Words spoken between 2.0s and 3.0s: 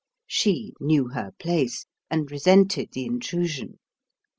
and resented